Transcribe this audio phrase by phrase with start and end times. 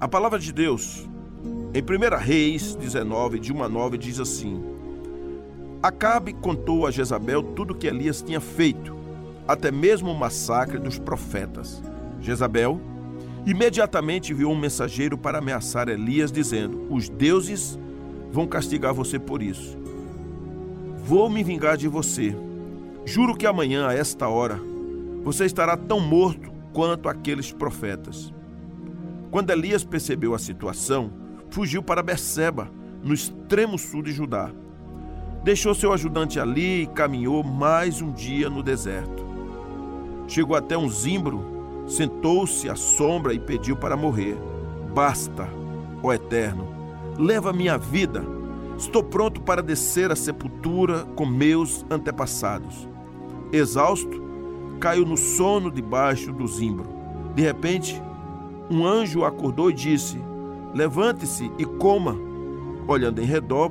[0.00, 1.08] A palavra de Deus,
[1.74, 4.62] em 1 Reis 19, de 1 a 9, diz assim:
[5.82, 8.94] Acabe contou a Jezabel tudo o que Elias tinha feito,
[9.46, 11.82] até mesmo o massacre dos profetas.
[12.20, 12.80] Jezabel
[13.44, 17.76] imediatamente enviou um mensageiro para ameaçar Elias, dizendo: Os deuses
[18.30, 19.76] vão castigar você por isso.
[20.98, 22.36] Vou me vingar de você.
[23.04, 24.60] Juro que amanhã, a esta hora,
[25.24, 28.32] você estará tão morto quanto aqueles profetas.
[29.30, 31.12] Quando Elias percebeu a situação,
[31.50, 32.70] fugiu para Berseba,
[33.02, 34.50] no extremo sul de Judá.
[35.44, 39.24] Deixou seu ajudante ali e caminhou mais um dia no deserto.
[40.26, 44.36] Chegou até um zimbro, sentou-se à sombra e pediu para morrer.
[44.94, 45.48] Basta,
[46.02, 46.66] ó Eterno,
[47.18, 48.24] leva minha vida.
[48.76, 52.88] Estou pronto para descer à sepultura com meus antepassados.
[53.52, 54.22] Exausto,
[54.80, 56.86] caiu no sono debaixo do zimbro.
[57.34, 58.00] De repente,
[58.70, 60.20] um anjo acordou e disse:
[60.74, 62.16] Levante-se e coma.
[62.86, 63.70] Olhando em redor,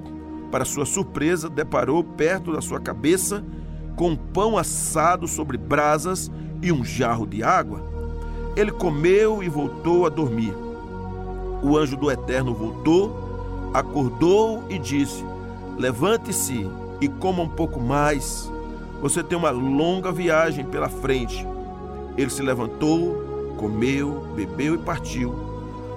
[0.52, 3.44] para sua surpresa, deparou perto da sua cabeça
[3.96, 6.32] com um pão assado sobre brasas
[6.62, 7.82] e um jarro de água.
[8.56, 10.54] Ele comeu e voltou a dormir.
[11.62, 15.24] O anjo do Eterno voltou, acordou e disse:
[15.78, 16.70] Levante-se
[17.02, 18.52] e coma um pouco mais.
[19.02, 21.46] Você tem uma longa viagem pela frente.
[22.18, 23.27] Ele se levantou,
[23.58, 25.36] comeu, bebeu e partiu.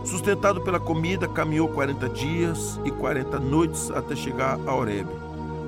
[0.04, 5.10] Sustentado pela comida, caminhou 40 dias e 40 noites até chegar a Horebe,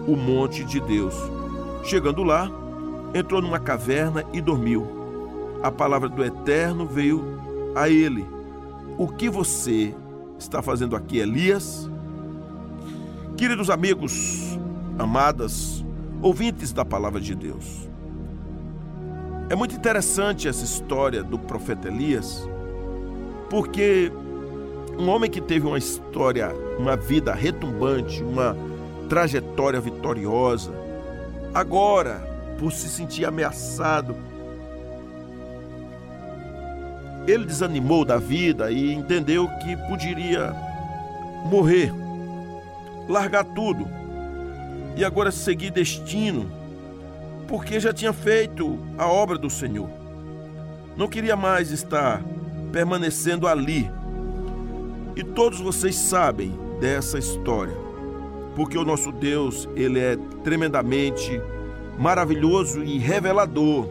[0.06, 1.14] o monte de Deus.
[1.84, 2.50] Chegando lá,
[3.14, 4.86] entrou numa caverna e dormiu.
[5.62, 7.22] A palavra do Eterno veio
[7.74, 8.26] a ele:
[8.96, 9.94] O que você
[10.38, 11.88] está fazendo aqui, Elias?
[13.36, 14.58] Queridos amigos,
[14.98, 15.84] amadas,
[16.20, 17.88] ouvintes da palavra de Deus,
[19.53, 22.48] é muito interessante essa história do profeta Elias,
[23.50, 24.11] porque
[24.98, 28.56] um homem que teve uma história, uma vida retumbante, uma
[29.11, 30.72] trajetória vitoriosa,
[31.53, 32.26] agora,
[32.59, 34.16] por se sentir ameaçado,
[37.28, 40.50] ele desanimou da vida e entendeu que poderia
[41.44, 41.93] morrer,
[43.06, 43.87] largar tudo
[44.97, 46.62] e agora seguir destino
[47.52, 49.86] porque já tinha feito a obra do Senhor.
[50.96, 52.22] Não queria mais estar
[52.72, 53.90] permanecendo ali.
[55.14, 57.76] E todos vocês sabem dessa história,
[58.56, 61.42] porque o nosso Deus, ele é tremendamente
[61.98, 63.86] maravilhoso e revelador.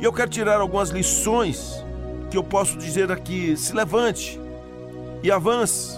[0.00, 1.80] E eu quero tirar algumas lições
[2.28, 4.40] que eu posso dizer aqui: se levante
[5.22, 5.96] e avance,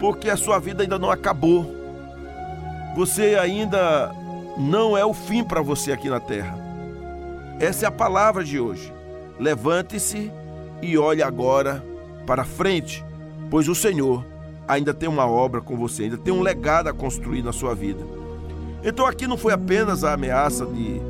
[0.00, 1.72] porque a sua vida ainda não acabou.
[2.96, 4.12] Você ainda
[4.56, 6.56] não é o fim para você aqui na terra.
[7.60, 8.92] Essa é a palavra de hoje.
[9.38, 10.30] Levante-se
[10.82, 11.84] e olhe agora
[12.26, 13.04] para frente,
[13.50, 14.24] pois o Senhor
[14.66, 18.04] ainda tem uma obra com você, ainda tem um legado a construir na sua vida.
[18.82, 21.00] Então aqui não foi apenas a ameaça de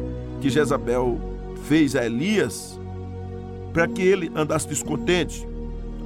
[0.41, 1.19] que Jezabel
[1.67, 2.79] fez a Elias
[3.73, 5.47] para que ele andasse descontente.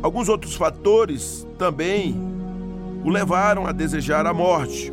[0.03, 2.17] Alguns outros fatores também
[3.05, 4.93] o levaram a desejar a morte.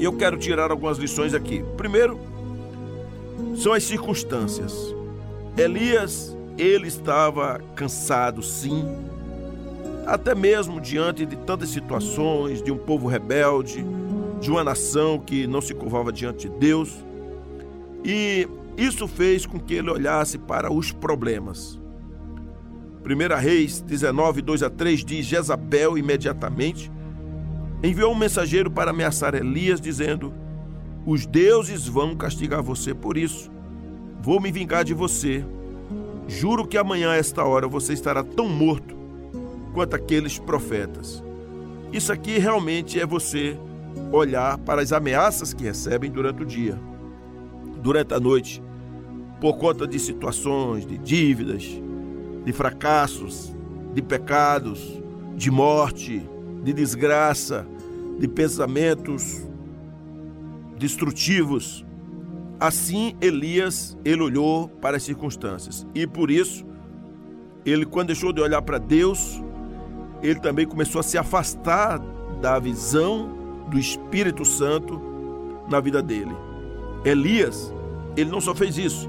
[0.00, 1.62] E eu quero tirar algumas lições aqui.
[1.76, 2.18] Primeiro,
[3.54, 4.74] são as circunstâncias.
[5.58, 8.82] Elias, ele estava cansado, sim,
[10.06, 13.84] até mesmo diante de tantas situações, de um povo rebelde,
[14.40, 17.04] de uma nação que não se curvava diante de Deus.
[18.02, 21.78] E isso fez com que ele olhasse para os problemas.
[23.04, 26.90] 1 Reis 19, 2 a 3 diz: Jezabel imediatamente
[27.82, 30.32] enviou um mensageiro para ameaçar Elias, dizendo:
[31.06, 33.50] Os deuses vão castigar você por isso.
[34.22, 35.44] Vou me vingar de você.
[36.28, 38.96] Juro que amanhã, a esta hora, você estará tão morto
[39.72, 41.22] quanto aqueles profetas.
[41.92, 43.58] Isso aqui realmente é você
[44.12, 46.78] olhar para as ameaças que recebem durante o dia,
[47.82, 48.62] durante a noite,
[49.40, 51.64] por conta de situações, de dívidas,
[52.44, 53.52] de fracassos,
[53.94, 55.00] de pecados,
[55.34, 56.22] de morte,
[56.62, 57.66] de desgraça,
[58.20, 59.48] de pensamentos
[60.76, 61.84] destrutivos.
[62.60, 66.66] Assim Elias, ele olhou para as circunstâncias e por isso
[67.64, 69.42] ele quando deixou de olhar para Deus,
[70.22, 71.98] ele também começou a se afastar
[72.40, 75.00] da visão do Espírito Santo
[75.68, 76.36] na vida dele.
[77.04, 77.72] Elias,
[78.16, 79.08] ele não só fez isso,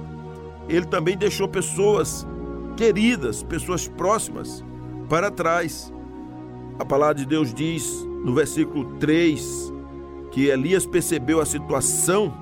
[0.70, 2.26] ele também deixou pessoas
[2.78, 4.64] queridas, pessoas próximas
[5.10, 5.94] para trás.
[6.80, 9.74] A palavra de Deus diz no versículo 3
[10.32, 12.34] que Elias percebeu a situação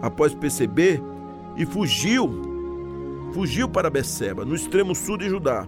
[0.00, 1.02] após perceber
[1.56, 2.30] e fugiu,
[3.32, 5.66] fugiu para Beceba, no extremo sul de Judá.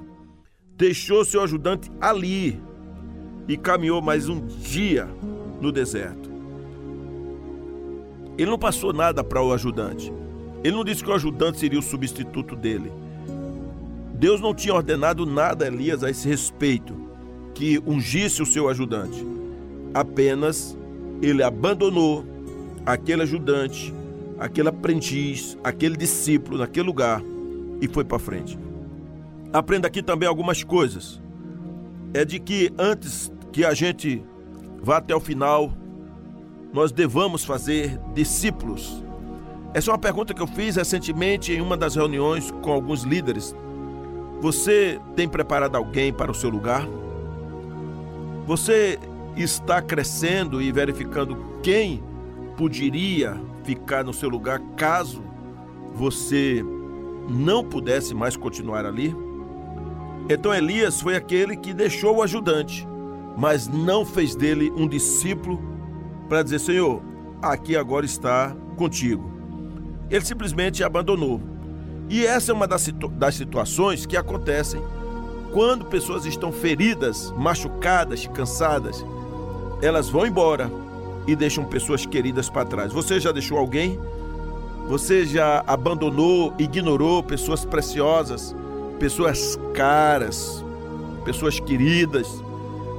[0.77, 2.61] deixou seu ajudante ali
[3.47, 5.09] e caminhou mais um dia
[5.61, 6.31] no deserto.
[8.39, 10.13] Ele não passou nada para o ajudante.
[10.65, 12.91] Ele não disse que o ajudante seria o substituto dele.
[14.15, 16.95] Deus não tinha ordenado nada a Elias a esse respeito,
[17.55, 19.27] que ungisse o seu ajudante.
[19.95, 20.77] Apenas
[21.21, 22.25] ele abandonou
[22.85, 23.95] aquele ajudante,
[24.39, 27.23] aquele aprendiz, aquele discípulo naquele lugar
[27.81, 28.59] e foi para frente.
[29.53, 31.21] Aprenda aqui também algumas coisas.
[32.15, 34.23] É de que antes que a gente
[34.83, 35.73] vá até o final,
[36.73, 39.03] nós devamos fazer discípulos.
[39.75, 43.55] Essa é uma pergunta que eu fiz recentemente em uma das reuniões com alguns líderes.
[44.41, 46.87] Você tem preparado alguém para o seu lugar?
[48.47, 48.99] Você
[49.37, 52.03] está crescendo e verificando quem
[52.57, 55.23] poderia ficar no seu lugar caso
[55.95, 56.65] você
[57.29, 59.15] não pudesse mais continuar ali?
[60.29, 62.87] Então Elias foi aquele que deixou o ajudante,
[63.37, 65.61] mas não fez dele um discípulo
[66.29, 67.03] para dizer: Senhor,
[67.41, 69.31] aqui agora está contigo.
[70.11, 71.41] Ele simplesmente abandonou.
[72.09, 74.83] E essa é uma das, situ das situações que acontecem
[75.53, 79.05] quando pessoas estão feridas, machucadas, cansadas.
[79.83, 80.71] Elas vão embora
[81.27, 82.93] e deixam pessoas queridas para trás.
[82.93, 84.01] Você já deixou alguém?
[84.89, 88.55] Você já abandonou, ignorou pessoas preciosas,
[88.99, 90.65] pessoas caras,
[91.25, 92.43] pessoas queridas,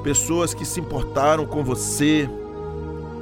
[0.03, 2.29] pessoas que se importaram com você,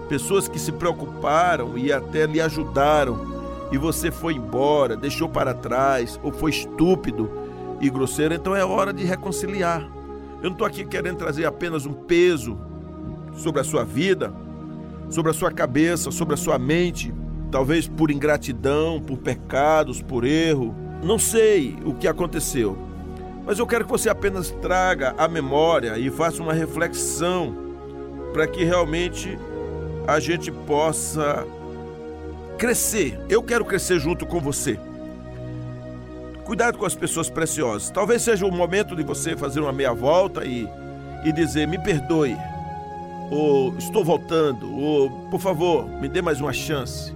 [0.10, 3.32] pessoas que se preocuparam e até lhe ajudaram,
[3.72, 7.41] e você foi embora, deixou para trás, ou foi estúpido
[7.82, 9.82] e grosseiro, então é hora de reconciliar.
[10.38, 12.58] Eu não estou aqui querendo trazer apenas um peso
[13.34, 14.34] sobre a sua vida,
[15.10, 17.14] sobre a sua cabeça, sobre a sua mente,
[17.52, 20.76] talvez por ingratidão, por pecados, por erro.
[21.04, 22.78] Não sei o que aconteceu,
[23.46, 27.56] mas eu quero que você apenas traga a memória e faça uma reflexão
[28.32, 29.38] para que realmente
[30.08, 31.46] a gente possa
[32.58, 33.20] crescer.
[33.28, 34.80] Eu quero crescer junto com você.
[36.52, 37.90] Cuidado com as pessoas preciosas.
[37.90, 40.68] Talvez seja o momento de você fazer uma meia volta e,
[41.24, 42.36] e dizer: me perdoe,
[43.32, 47.16] ou estou voltando, ou por favor, me dê mais uma chance.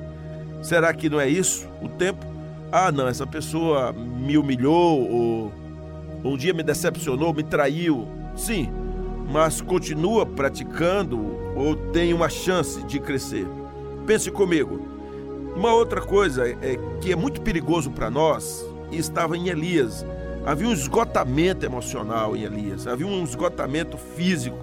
[0.63, 2.25] Será que não é isso o tempo?
[2.71, 5.53] Ah, não, essa pessoa me humilhou, ou
[6.23, 8.07] um dia me decepcionou, me traiu.
[8.37, 8.69] Sim,
[9.29, 11.19] mas continua praticando
[11.57, 13.45] ou tem uma chance de crescer.
[14.07, 14.79] Pense comigo.
[15.57, 20.05] Uma outra coisa é que é muito perigoso para nós e estava em Elias.
[20.45, 24.57] Havia um esgotamento emocional em Elias, havia um esgotamento físico.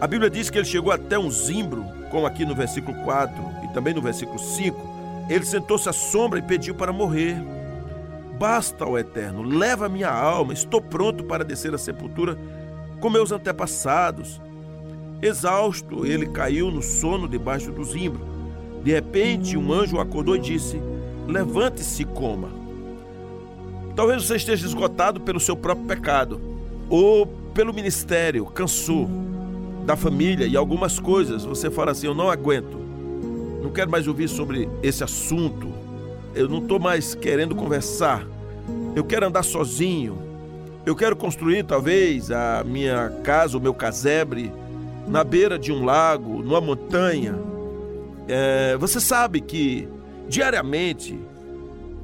[0.00, 3.68] A Bíblia diz que ele chegou até um zimbro, como aqui no versículo 4 e
[3.72, 5.26] também no versículo 5.
[5.30, 7.36] Ele sentou-se à sombra e pediu para morrer.
[8.38, 12.36] Basta, ó Eterno, leva minha alma, estou pronto para descer à sepultura
[13.00, 14.40] com meus antepassados.
[15.22, 18.20] Exausto, ele caiu no sono debaixo do zimbro.
[18.82, 20.78] De repente, um anjo acordou e disse:
[21.26, 22.48] Levante-se e coma.
[23.96, 26.40] Talvez você esteja esgotado pelo seu próprio pecado,
[26.90, 29.08] ou pelo ministério, cansou
[29.86, 31.44] da família e algumas coisas.
[31.44, 32.76] Você fala assim: Eu não aguento,
[33.62, 35.72] não quero mais ouvir sobre esse assunto,
[36.34, 38.26] eu não estou mais querendo conversar,
[38.96, 40.18] eu quero andar sozinho,
[40.84, 44.52] eu quero construir talvez a minha casa, o meu casebre,
[45.06, 47.34] na beira de um lago, numa montanha.
[48.26, 49.88] É, você sabe que
[50.28, 51.18] diariamente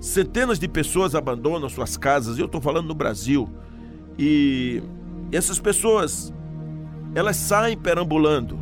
[0.00, 3.49] centenas de pessoas abandonam suas casas, eu estou falando no Brasil,
[4.19, 4.83] e
[5.31, 6.33] essas pessoas
[7.15, 8.59] elas saem perambulando.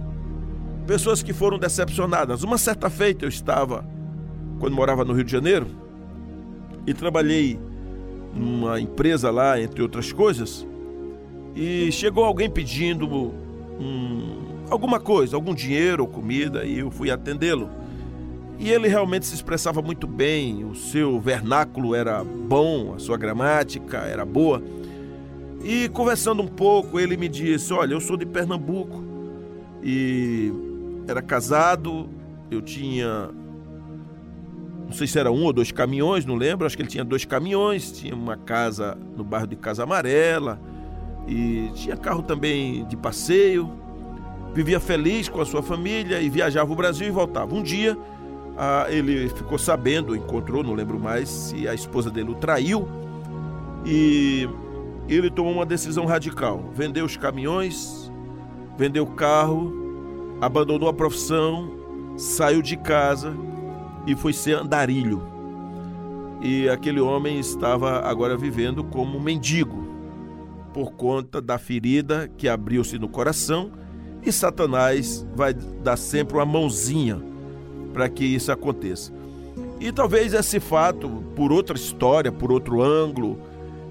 [0.87, 2.43] Pessoas que foram decepcionadas.
[2.43, 3.85] Uma certa feita eu estava,
[4.59, 5.67] quando morava no Rio de Janeiro,
[6.87, 7.61] e trabalhei
[8.35, 10.67] numa empresa lá, entre outras coisas,
[11.55, 13.07] e chegou alguém pedindo
[13.79, 17.69] um, alguma coisa, algum dinheiro ou comida, e eu fui atendê-lo.
[18.59, 23.99] E ele realmente se expressava muito bem, o seu vernáculo era bom, a sua gramática
[23.99, 24.63] era boa.
[25.63, 29.05] E conversando um pouco, ele me disse: Olha, eu sou de Pernambuco
[29.83, 30.53] e
[31.07, 32.09] era casado,
[32.51, 33.31] eu tinha
[34.89, 37.23] não sei se era um ou dois caminhões, não lembro, acho que ele tinha dois
[37.27, 40.59] caminhões, tinha uma casa no bairro de Casa Amarela
[41.27, 43.71] e tinha carro também de passeio.
[44.55, 47.55] Vivia feliz com a sua família e viajava o Brasil e voltava.
[47.55, 47.99] Um dia
[48.61, 52.89] ah, ele ficou sabendo, encontrou, não lembro mais se a esposa dele o traiu
[53.87, 54.49] e
[55.09, 58.11] ele tomou uma decisão radical: vendeu os caminhões,
[58.77, 59.73] vendeu o carro,
[60.41, 61.71] abandonou a profissão,
[62.17, 63.33] saiu de casa
[64.09, 65.23] e foi ser andarilho.
[66.41, 69.87] E aquele homem estava agora vivendo como mendigo.
[70.73, 73.73] por conta da ferida que abriu-se no coração
[74.23, 77.28] e Satanás vai dar sempre uma mãozinha
[77.99, 79.13] para que isso aconteça.
[79.81, 83.41] E talvez esse fato, por outra história, por outro ângulo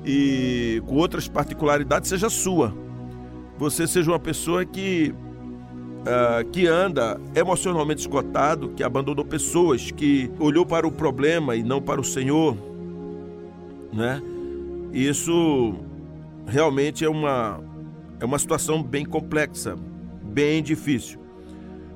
[0.06, 2.74] e com outras particularidades, seja sua.
[3.58, 5.14] Você seja uma pessoa que
[6.04, 11.82] uh, que anda emocionalmente esgotado, que abandonou pessoas, que olhou para o problema e não
[11.82, 12.56] para o Senhor,
[13.92, 14.22] né?
[14.94, 15.76] Isso
[16.46, 17.60] realmente é uma
[18.22, 19.76] é uma situação bem complexa,
[20.24, 21.17] bem difícil.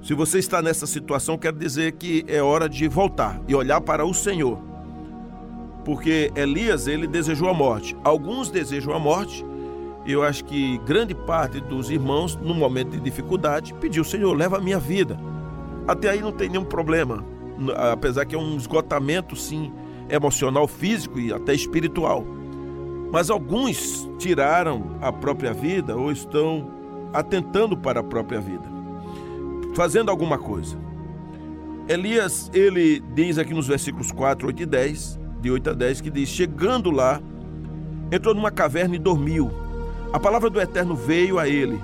[0.01, 4.05] Se você está nessa situação, quer dizer que é hora de voltar e olhar para
[4.05, 4.59] o Senhor.
[5.85, 7.95] Porque Elias, ele desejou a morte.
[8.03, 9.45] Alguns desejam a morte.
[10.05, 14.61] Eu acho que grande parte dos irmãos, no momento de dificuldade, pediu: Senhor, leva a
[14.61, 15.19] minha vida.
[15.87, 17.23] Até aí não tem nenhum problema.
[17.91, 19.71] Apesar que é um esgotamento, sim,
[20.09, 22.25] emocional, físico e até espiritual.
[23.11, 26.71] Mas alguns tiraram a própria vida ou estão
[27.13, 28.63] atentando para a própria vida,
[29.73, 30.77] fazendo alguma coisa.
[31.87, 36.09] Elias, ele diz aqui nos versículos 4, 8 e 10, de 8 a 10, que
[36.09, 37.21] diz: Chegando lá,
[38.11, 39.51] entrou numa caverna e dormiu.
[40.13, 41.81] A palavra do Eterno veio a ele.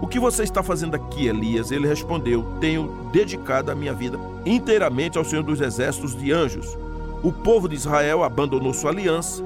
[0.00, 1.70] O que você está fazendo aqui, Elias?
[1.70, 6.76] Ele respondeu: Tenho dedicado a minha vida inteiramente ao Senhor dos Exércitos de Anjos.
[7.22, 9.42] O povo de Israel abandonou sua aliança,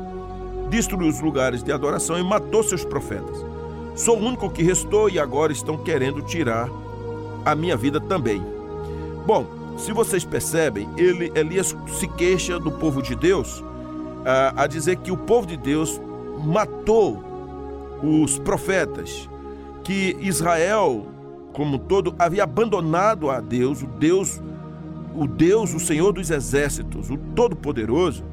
[0.68, 3.44] destruiu os lugares de adoração e matou seus profetas.
[3.94, 6.68] Sou o único que restou e agora estão querendo tirar
[7.44, 8.42] a minha vida também.
[9.26, 9.46] Bom,
[9.76, 13.62] se vocês percebem, ele, Elias se queixa do povo de Deus
[14.24, 16.00] a, a dizer que o povo de Deus
[16.44, 17.22] matou
[18.02, 19.28] os profetas,
[19.84, 21.06] que Israel,
[21.52, 24.40] como todo, havia abandonado a Deus, o Deus,
[25.14, 28.24] o Deus, o Senhor dos exércitos, o Todo-Poderoso,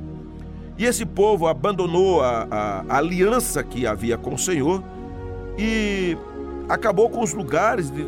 [0.78, 4.82] e esse povo abandonou a, a, a aliança que havia com o Senhor
[5.58, 6.18] e
[6.70, 8.06] acabou com os lugares de,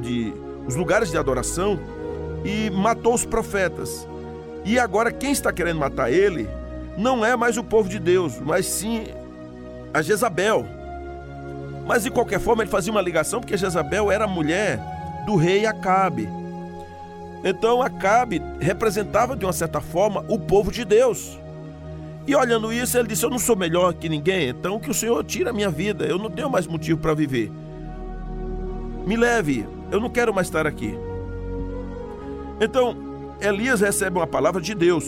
[0.00, 0.34] de,
[0.66, 1.78] os lugares de adoração
[2.44, 4.06] e matou os profetas.
[4.64, 6.48] E agora quem está querendo matar ele
[6.96, 9.04] não é mais o povo de Deus, mas sim
[9.92, 10.66] a Jezabel.
[11.86, 14.80] Mas de qualquer forma ele fazia uma ligação porque Jezabel era mulher
[15.26, 16.28] do rei Acabe.
[17.44, 21.38] Então Acabe representava de uma certa forma o povo de Deus.
[22.26, 25.22] E olhando isso, ele disse: Eu não sou melhor que ninguém, então que o Senhor
[25.24, 27.52] tire a minha vida, eu não tenho mais motivo para viver.
[29.06, 30.96] Me leve, eu não quero mais estar aqui.
[32.60, 32.96] Então,
[33.40, 35.04] Elias recebe uma palavra de Deus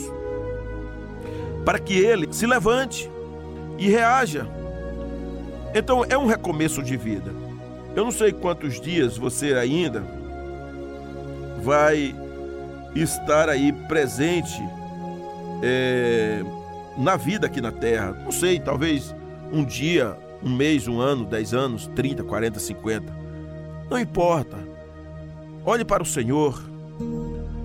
[1.64, 3.10] para que ele se levante
[3.78, 4.46] e reaja.
[5.74, 7.32] Então, é um recomeço de vida.
[7.94, 10.04] Eu não sei quantos dias você ainda
[11.62, 12.14] vai
[12.94, 14.62] estar aí presente.
[15.62, 16.44] É,
[16.96, 18.12] na vida aqui na Terra.
[18.24, 19.14] Não sei, talvez
[19.52, 23.14] um dia, um mês, um ano, dez anos, trinta, quarenta, cinquenta.
[23.90, 24.56] Não importa.
[25.66, 26.62] Olhe para o Senhor.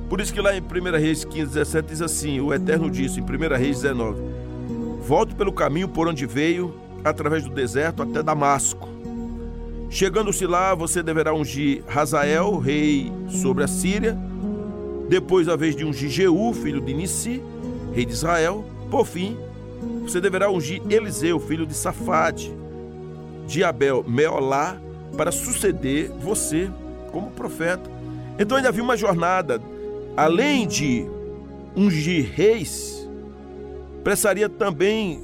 [0.10, 3.24] Por isso que lá em 1 Reis 15, 17 diz assim: O Eterno disse em
[3.24, 4.20] 1 Reis 19:
[5.08, 8.90] Volte pelo caminho por onde veio, através do deserto até Damasco.
[9.88, 14.18] Chegando-se lá, você deverá ungir Razael, rei sobre a Síria.
[15.08, 17.44] Depois, a vez de ungir Jeú, filho de Nissi,
[17.94, 18.66] rei de Israel.
[18.90, 19.38] Por fim,
[20.02, 22.52] você deverá ungir Eliseu, filho de Safade,
[23.46, 24.82] de Abel Meolá,
[25.16, 26.68] para suceder você
[27.12, 27.90] como profeta.
[28.40, 29.62] Então ainda havia uma jornada,
[30.16, 31.06] além de
[31.76, 33.08] ungir reis,
[34.04, 35.24] precisaria também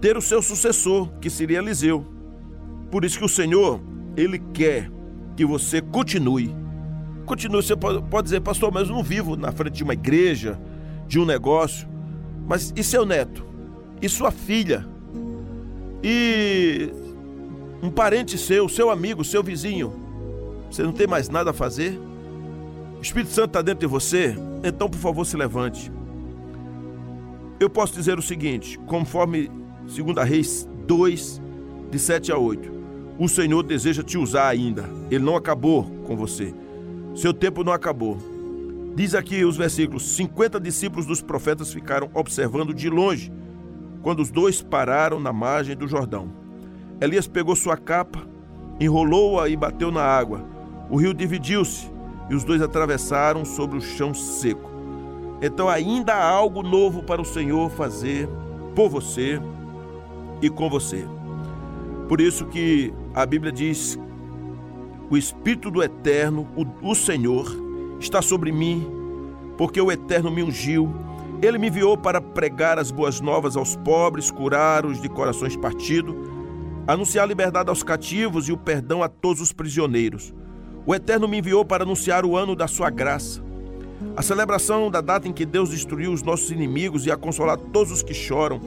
[0.00, 2.06] ter o seu sucessor, que seria Eliseu.
[2.90, 3.80] Por isso que o Senhor,
[4.16, 4.90] ele quer
[5.36, 6.54] que você continue.
[7.26, 10.58] Continue, você pode dizer, pastor, mas eu não vivo na frente de uma igreja,
[11.06, 11.86] de um negócio.
[12.46, 13.44] Mas e seu neto?
[14.00, 14.86] E sua filha?
[16.02, 16.90] E
[17.82, 20.07] um parente seu, seu amigo, seu vizinho?
[20.70, 21.98] Você não tem mais nada a fazer?
[22.98, 24.36] O Espírito Santo está dentro de você?
[24.62, 25.90] Então, por favor, se levante.
[27.60, 29.50] Eu posso dizer o seguinte, conforme
[29.86, 31.40] 2 Reis 2,
[31.90, 32.70] de 7 a 8.
[33.18, 34.88] O Senhor deseja te usar ainda.
[35.10, 36.54] Ele não acabou com você.
[37.14, 38.18] Seu tempo não acabou.
[38.94, 43.32] Diz aqui os versículos: 50 discípulos dos profetas ficaram observando de longe,
[44.02, 46.30] quando os dois pararam na margem do Jordão.
[47.00, 48.26] Elias pegou sua capa,
[48.78, 50.44] enrolou-a e bateu na água.
[50.90, 51.90] O rio dividiu-se
[52.30, 54.70] e os dois atravessaram sobre o chão seco.
[55.40, 58.28] Então ainda há algo novo para o Senhor fazer
[58.74, 59.40] por você
[60.42, 61.06] e com você.
[62.08, 63.98] Por isso que a Bíblia diz:
[65.10, 67.46] o Espírito do Eterno, o, o Senhor,
[68.00, 68.86] está sobre mim,
[69.56, 70.92] porque o Eterno me ungiu.
[71.40, 76.16] Ele me enviou para pregar as boas novas aos pobres, curar os de corações partidos,
[76.84, 80.34] anunciar a liberdade aos cativos e o perdão a todos os prisioneiros.
[80.88, 83.42] O Eterno me enviou para anunciar o ano da sua graça.
[84.16, 87.92] A celebração da data em que Deus destruiu os nossos inimigos e a consolar todos
[87.92, 88.58] os que choram,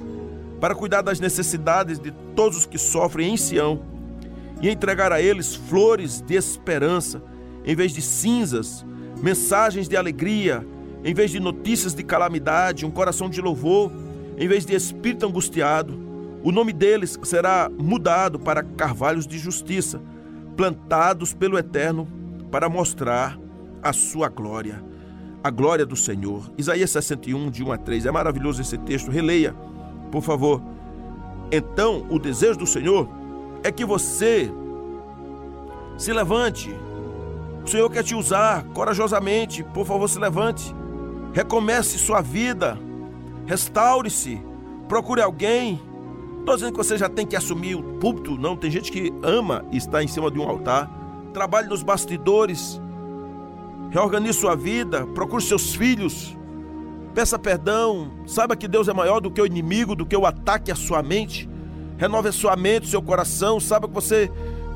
[0.60, 3.82] para cuidar das necessidades de todos os que sofrem em Sião
[4.62, 7.24] e entregar a eles flores de esperança
[7.66, 8.86] em vez de cinzas,
[9.18, 10.63] mensagens de alegria
[11.04, 13.92] em vez de notícias de calamidade, um coração de louvor
[14.38, 16.00] em vez de espírito angustiado.
[16.44, 20.00] O nome deles será mudado para carvalhos de justiça,
[20.62, 22.08] plantados pelo Eterno
[22.51, 23.36] para mostrar
[23.82, 24.84] a sua glória,
[25.44, 26.51] a glória do Senhor.
[26.56, 28.06] Isaías 61, de 1 a 3.
[28.06, 29.56] É maravilhoso esse texto, releia,
[30.12, 30.62] por favor.
[31.51, 33.10] Então, o desejo do Senhor
[33.63, 34.51] é que você
[35.98, 36.70] se levante.
[37.65, 40.75] O Senhor quer te usar corajosamente, por favor, se levante.
[41.34, 42.77] Recomece sua vida,
[43.48, 44.39] restaure-se,
[44.88, 45.82] procure alguém.
[46.41, 48.57] Estou dizendo que você já tem que assumir o púlpito, não.
[48.57, 50.89] Tem gente que ama estar em cima de um altar.
[51.33, 52.81] Trabalhe nos bastidores,
[53.91, 56.36] reorganize sua vida, procure seus filhos,
[57.13, 60.71] peça perdão, saiba que Deus é maior do que o inimigo, do que o ataque
[60.71, 61.48] à sua mente.
[61.98, 64.29] Renove a sua mente, seu coração, saiba que você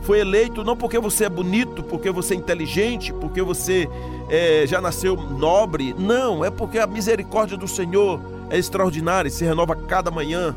[0.03, 3.89] foi eleito não porque você é bonito, porque você é inteligente, porque você
[4.29, 5.95] é, já nasceu nobre.
[5.97, 10.55] Não, é porque a misericórdia do Senhor é extraordinária e se renova cada manhã.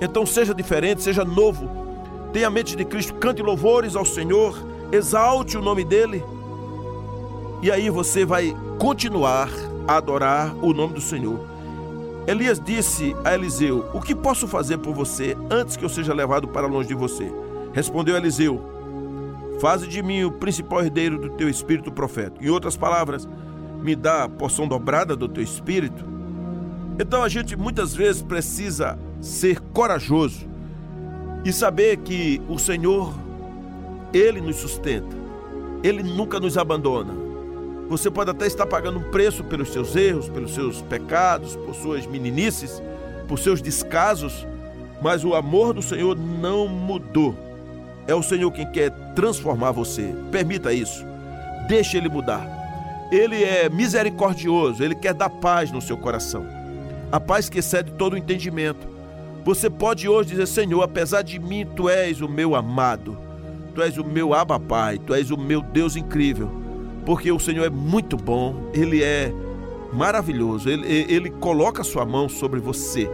[0.00, 1.68] Então seja diferente, seja novo.
[2.32, 4.56] Tenha a mente de Cristo, cante louvores ao Senhor,
[4.92, 6.22] exalte o nome dele.
[7.62, 9.48] E aí você vai continuar
[9.86, 11.40] a adorar o nome do Senhor.
[12.26, 16.46] Elias disse a Eliseu: O que posso fazer por você antes que eu seja levado
[16.46, 17.32] para longe de você?
[17.72, 18.62] Respondeu Eliseu:
[19.60, 22.44] Faze de mim o principal herdeiro do teu espírito profético.
[22.44, 23.26] Em outras palavras,
[23.82, 26.04] me dá a porção dobrada do teu espírito.
[26.98, 30.46] Então a gente muitas vezes precisa ser corajoso
[31.44, 33.14] e saber que o Senhor,
[34.12, 35.16] Ele nos sustenta,
[35.82, 37.14] Ele nunca nos abandona.
[37.88, 42.06] Você pode até estar pagando um preço pelos seus erros, pelos seus pecados, por suas
[42.06, 42.82] meninices,
[43.26, 44.46] por seus descasos,
[45.00, 47.34] mas o amor do Senhor não mudou.
[48.06, 50.14] É o Senhor quem quer transformar você.
[50.30, 51.04] Permita isso.
[51.66, 52.46] Deixe Ele mudar.
[53.10, 56.46] Ele é misericordioso, Ele quer dar paz no seu coração.
[57.10, 58.97] A paz que excede todo o entendimento.
[59.48, 63.16] Você pode hoje dizer: Senhor, apesar de mim, Tu és o meu amado.
[63.74, 64.98] Tu és o meu Abba Pai.
[64.98, 66.50] Tu és o meu Deus incrível.
[67.06, 68.70] Porque o Senhor é muito bom.
[68.74, 69.32] Ele é
[69.90, 70.68] maravilhoso.
[70.68, 73.08] Ele, ele coloca a sua mão sobre você.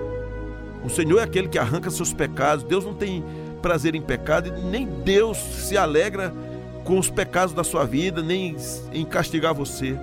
[0.85, 2.65] O Senhor é aquele que arranca seus pecados.
[2.65, 3.23] Deus não tem
[3.63, 6.35] prazer em pecado nem Deus se alegra
[6.83, 8.57] com os pecados da sua vida, nem
[8.93, 9.97] em castigar você.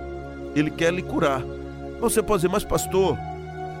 [0.56, 1.42] Ele quer lhe curar.
[2.00, 3.18] Você pode dizer, mas pastor,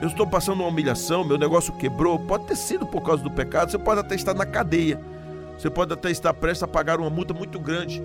[0.02, 2.18] eu estou passando uma humilhação, meu negócio quebrou.
[2.18, 5.00] Pode ter sido por causa do pecado, você pode até estar na cadeia.
[5.56, 8.02] Você pode até estar prestes a pagar uma multa muito grande.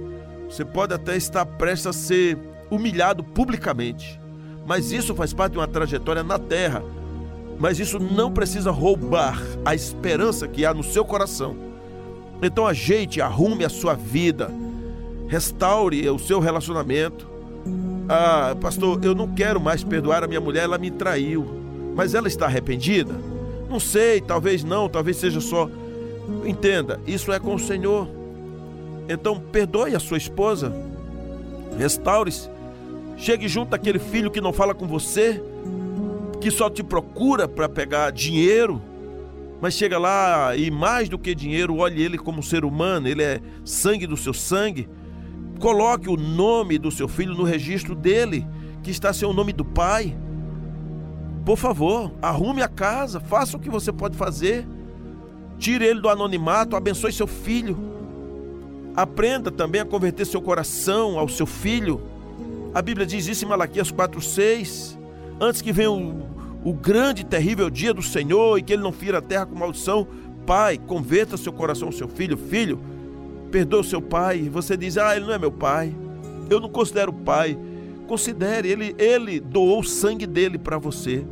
[0.49, 2.37] Você pode até estar prestes a ser
[2.69, 4.17] humilhado publicamente.
[4.65, 6.81] Mas isso faz parte de uma trajetória na terra.
[7.59, 11.67] Mas isso não precisa roubar a esperança que há no seu coração
[12.41, 14.51] então ajeite, arrume a sua vida,
[15.27, 17.27] restaure o seu relacionamento.
[18.07, 21.56] Ah, pastor, eu não quero mais perdoar a minha mulher, ela me traiu.
[21.97, 23.13] Mas ela está arrependida?
[23.69, 25.69] Não sei, talvez não, talvez seja só.
[26.45, 28.07] Entenda, isso é com o Senhor.
[29.09, 30.71] Então perdoe a sua esposa,
[31.77, 32.49] restaure-se.
[33.17, 35.41] Chegue junto àquele filho que não fala com você,
[36.39, 38.79] que só te procura para pegar dinheiro
[39.59, 43.41] mas chega lá e mais do que dinheiro, olhe ele como ser humano, ele é
[43.65, 44.87] sangue do seu sangue.
[45.59, 48.45] Coloque o nome do seu filho no registro dele,
[48.83, 50.15] que está sem o nome do pai.
[51.47, 54.67] Por favor, arrume a casa, faça o que você pode fazer.
[55.57, 57.77] Tire ele do anonimato, abençoe seu filho.
[58.93, 62.01] Aprenda também a converter seu coração ao seu filho.
[62.73, 64.97] A Bíblia diz isso em Malaquias 4:6.
[65.39, 66.27] Antes que venha o
[66.65, 69.55] o grande e terrível dia do Senhor e que ele não fira a terra com
[69.55, 70.05] maldição.
[70.45, 72.35] Pai, converta seu coração ao seu filho.
[72.35, 72.77] Filho,
[73.49, 74.49] perdoa o seu pai.
[74.49, 75.95] Você diz, ah, ele não é meu pai.
[76.49, 77.57] Eu não considero pai.
[78.05, 81.25] Considere, ele, ele doou o sangue dele para você.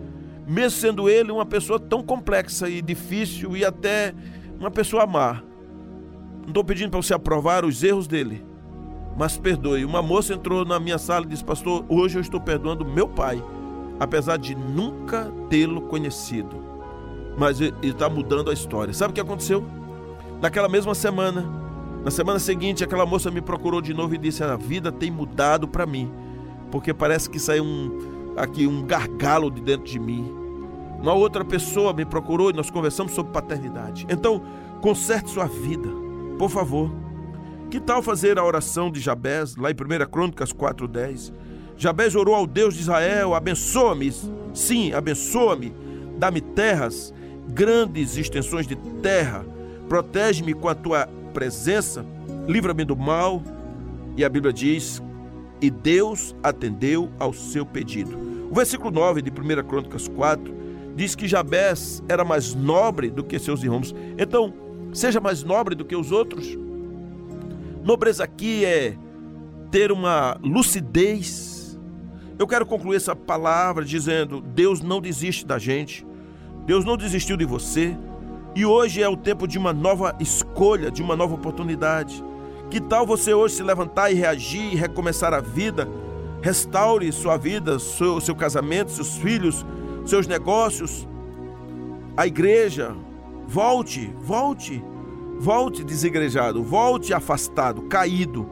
[0.47, 4.13] Mesmo sendo ele uma pessoa tão complexa e difícil e até
[4.59, 5.41] uma pessoa má.
[6.41, 8.45] Não estou pedindo para você aprovar os erros dele,
[9.17, 9.83] mas perdoe.
[9.83, 13.41] Uma moça entrou na minha sala e disse: Pastor, hoje eu estou perdoando meu pai
[13.99, 16.63] apesar de nunca tê-lo conhecido.
[17.37, 18.93] Mas ele está mudando a história.
[18.93, 19.65] Sabe o que aconteceu?
[20.41, 21.45] Naquela mesma semana,
[22.03, 25.67] na semana seguinte, aquela moça me procurou de novo e disse: A vida tem mudado
[25.67, 26.11] para mim,
[26.71, 30.31] porque parece que saiu um, aqui um gargalo de dentro de mim.
[31.01, 34.05] Uma outra pessoa me procurou e nós conversamos sobre paternidade.
[34.09, 34.41] Então,
[34.81, 35.87] conserte sua vida,
[36.37, 36.91] por favor.
[37.69, 41.33] Que tal fazer a oração de Jabez, lá em 1 Crônicas 4,10?
[41.77, 44.13] Jabez orou ao Deus de Israel: abençoa-me,
[44.53, 45.73] sim, abençoa-me,
[46.17, 47.13] dá-me terras,
[47.49, 49.45] grandes extensões de terra,
[49.89, 52.05] protege-me com a tua presença,
[52.47, 53.41] livra-me do mal.
[54.15, 55.01] E a Bíblia diz:
[55.61, 58.17] e Deus atendeu ao seu pedido.
[58.49, 60.53] O versículo 9 de 1 Crônicas 4
[60.95, 63.93] diz que Jabez era mais nobre do que seus irmãos.
[64.17, 64.53] Então,
[64.93, 66.47] seja mais nobre do que os outros.
[67.83, 68.95] Nobreza aqui é
[69.71, 71.55] ter uma lucidez
[72.37, 76.05] eu quero concluir essa palavra dizendo: Deus não desiste da gente,
[76.65, 77.95] Deus não desistiu de você,
[78.53, 82.21] e hoje é o tempo de uma nova escolha, de uma nova oportunidade.
[82.75, 85.87] Que tal você hoje se levantar e reagir e recomeçar a vida?
[86.41, 89.65] Restaure sua vida, seu, seu casamento, seus filhos,
[90.05, 91.07] seus negócios,
[92.17, 92.93] a igreja.
[93.47, 94.83] Volte, volte,
[95.39, 98.45] volte desigrejado, volte afastado, caído,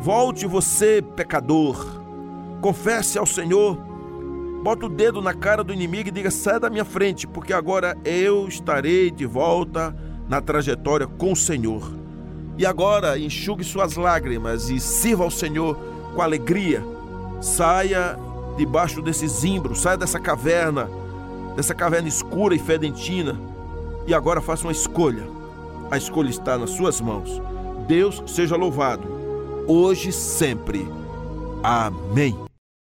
[0.00, 2.02] volte você pecador
[2.60, 3.76] confesse ao Senhor,
[4.64, 7.96] bota o dedo na cara do inimigo e diga: sai da minha frente, porque agora
[8.04, 9.94] eu estarei de volta
[10.28, 12.01] na trajetória com o Senhor.
[12.56, 15.76] E agora enxugue suas lágrimas e sirva ao Senhor
[16.14, 16.84] com alegria.
[17.40, 18.18] Saia
[18.56, 20.88] debaixo desse zimbro, saia dessa caverna,
[21.56, 23.38] dessa caverna escura e fedentina.
[24.06, 25.26] E agora faça uma escolha.
[25.90, 27.40] A escolha está nas suas mãos.
[27.86, 29.08] Deus seja louvado,
[29.66, 30.86] hoje e sempre.
[31.62, 32.51] Amém.